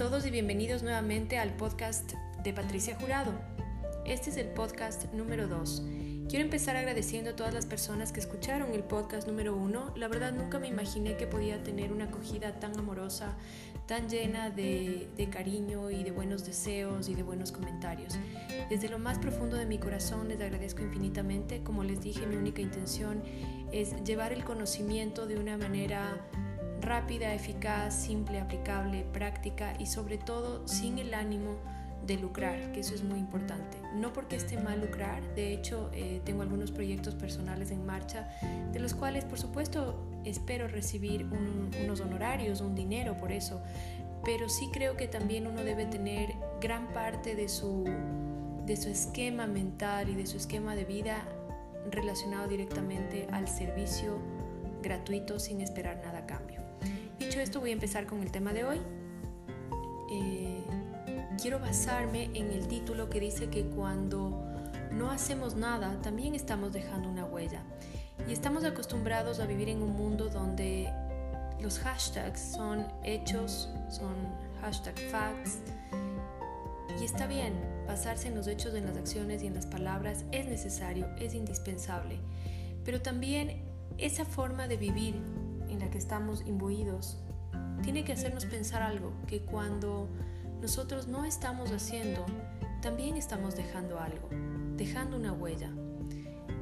[0.00, 3.34] todos y bienvenidos nuevamente al podcast de Patricia Jurado.
[4.06, 5.82] Este es el podcast número 2.
[6.26, 9.96] Quiero empezar agradeciendo a todas las personas que escucharon el podcast número 1.
[9.96, 13.36] La verdad nunca me imaginé que podía tener una acogida tan amorosa,
[13.86, 18.18] tan llena de, de cariño y de buenos deseos y de buenos comentarios.
[18.70, 21.62] Desde lo más profundo de mi corazón les agradezco infinitamente.
[21.62, 23.22] Como les dije, mi única intención
[23.70, 26.26] es llevar el conocimiento de una manera
[26.80, 31.56] rápida, eficaz, simple, aplicable, práctica y sobre todo sin el ánimo
[32.06, 33.76] de lucrar, que eso es muy importante.
[33.94, 38.28] No porque esté mal lucrar, de hecho eh, tengo algunos proyectos personales en marcha,
[38.72, 43.62] de los cuales por supuesto espero recibir unos honorarios, un dinero por eso,
[44.24, 47.84] pero sí creo que también uno debe tener gran parte de su,
[48.66, 51.24] de su esquema mental y de su esquema de vida
[51.90, 54.18] relacionado directamente al servicio
[54.82, 56.39] gratuito sin esperar nada a cambio.
[57.30, 58.80] Dicho esto, voy a empezar con el tema de hoy.
[60.10, 60.64] Eh,
[61.40, 64.44] quiero basarme en el título que dice que cuando
[64.90, 67.62] no hacemos nada, también estamos dejando una huella.
[68.28, 70.92] Y estamos acostumbrados a vivir en un mundo donde
[71.60, 74.16] los hashtags son hechos, son
[74.60, 75.60] hashtag facts.
[77.00, 77.52] Y está bien,
[77.86, 82.18] basarse en los hechos, en las acciones y en las palabras es necesario, es indispensable.
[82.84, 83.62] Pero también
[83.98, 85.14] esa forma de vivir
[85.70, 87.18] en la que estamos imbuidos
[87.82, 90.08] tiene que hacernos pensar algo, que cuando
[90.60, 92.26] nosotros no estamos haciendo,
[92.82, 94.28] también estamos dejando algo,
[94.76, 95.70] dejando una huella.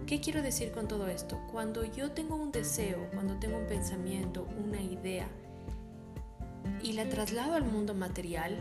[0.07, 1.39] ¿Qué quiero decir con todo esto?
[1.53, 5.29] Cuando yo tengo un deseo, cuando tengo un pensamiento, una idea,
[6.83, 8.57] y la traslado al mundo material,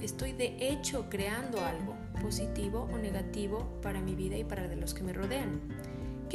[0.00, 5.02] estoy de hecho creando algo positivo o negativo para mi vida y para los que
[5.02, 5.60] me rodean.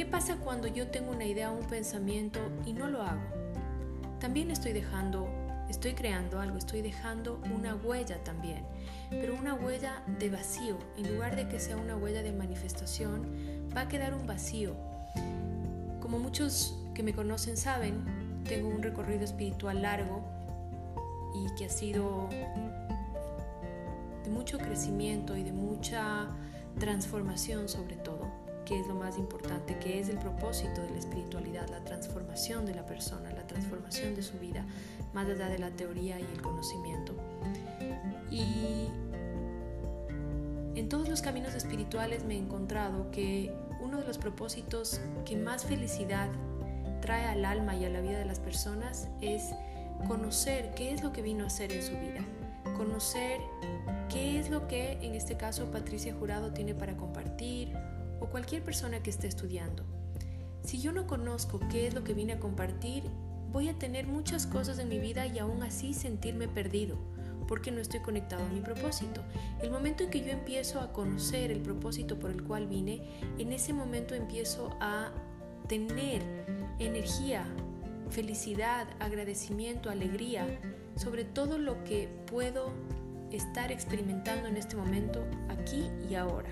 [0.00, 3.20] ¿Qué pasa cuando yo tengo una idea o un pensamiento y no lo hago?
[4.18, 5.28] También estoy dejando,
[5.68, 8.64] estoy creando algo, estoy dejando una huella también,
[9.10, 10.78] pero una huella de vacío.
[10.96, 13.26] En lugar de que sea una huella de manifestación,
[13.76, 14.74] va a quedar un vacío.
[16.00, 18.02] Como muchos que me conocen saben,
[18.44, 20.24] tengo un recorrido espiritual largo
[21.34, 22.30] y que ha sido
[24.24, 26.26] de mucho crecimiento y de mucha
[26.78, 31.68] transformación sobre todo que es lo más importante, que es el propósito de la espiritualidad,
[31.70, 34.64] la transformación de la persona, la transformación de su vida,
[35.12, 37.12] más allá de la teoría y el conocimiento.
[38.30, 38.86] Y
[40.76, 45.64] en todos los caminos espirituales me he encontrado que uno de los propósitos que más
[45.64, 46.28] felicidad
[47.00, 49.50] trae al alma y a la vida de las personas es
[50.06, 52.24] conocer qué es lo que vino a hacer en su vida,
[52.76, 53.40] conocer
[54.08, 57.72] qué es lo que en este caso Patricia Jurado tiene para compartir
[58.20, 59.84] o cualquier persona que esté estudiando.
[60.62, 63.04] Si yo no conozco qué es lo que vine a compartir,
[63.52, 66.96] voy a tener muchas cosas en mi vida y aún así sentirme perdido
[67.48, 69.22] porque no estoy conectado a mi propósito.
[69.60, 73.02] El momento en que yo empiezo a conocer el propósito por el cual vine,
[73.38, 75.10] en ese momento empiezo a
[75.66, 76.22] tener
[76.78, 77.44] energía,
[78.08, 80.46] felicidad, agradecimiento, alegría
[80.94, 82.70] sobre todo lo que puedo
[83.32, 86.50] estar experimentando en este momento, aquí y ahora.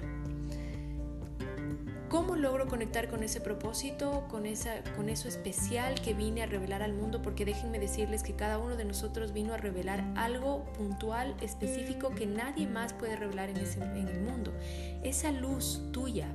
[2.08, 6.82] ¿Cómo logro conectar con ese propósito, con, esa, con eso especial que vine a revelar
[6.82, 7.20] al mundo?
[7.20, 12.24] Porque déjenme decirles que cada uno de nosotros vino a revelar algo puntual, específico, que
[12.24, 14.54] nadie más puede revelar en, ese, en el mundo.
[15.02, 16.28] Esa luz tuya,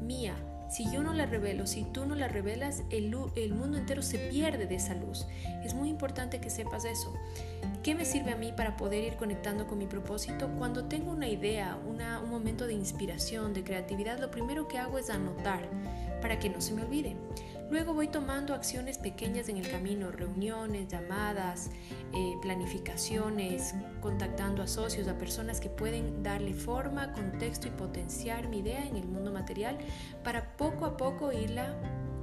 [0.00, 0.36] mía,
[0.68, 4.18] si yo no la revelo, si tú no la revelas, el, el, mundo entero se
[4.18, 5.26] pierde de esa luz.
[5.64, 7.12] Es muy importante que sepas eso.
[7.82, 10.50] ¿Qué me sirve a mí para poder ir conectando con mi propósito?
[10.58, 15.10] Cuando tengo una idea, un momento de inspiración, de creatividad, lo primero que hago es
[15.10, 15.68] anotar
[16.26, 17.16] para que no se me olvide.
[17.70, 21.70] Luego voy tomando acciones pequeñas en el camino, reuniones, llamadas,
[22.12, 28.58] eh, planificaciones, contactando a socios, a personas que pueden darle forma, contexto y potenciar mi
[28.58, 29.78] idea en el mundo material
[30.24, 31.76] para poco a poco irla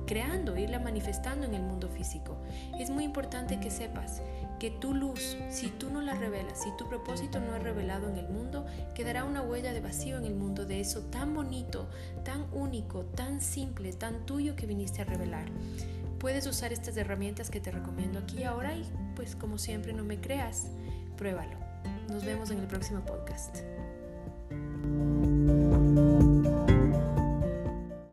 [0.05, 2.37] creando, irla manifestando en el mundo físico.
[2.79, 4.21] Es muy importante que sepas
[4.59, 8.17] que tu luz, si tú no la revelas, si tu propósito no es revelado en
[8.17, 11.89] el mundo, quedará una huella de vacío en el mundo de eso tan bonito,
[12.23, 15.49] tan único, tan simple, tan tuyo que viniste a revelar.
[16.19, 20.05] Puedes usar estas herramientas que te recomiendo aquí y ahora y pues como siempre no
[20.05, 20.67] me creas,
[21.17, 21.57] pruébalo.
[22.07, 23.57] Nos vemos en el próximo podcast.